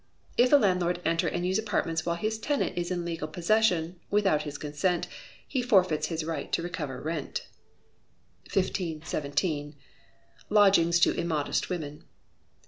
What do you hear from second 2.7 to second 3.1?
is in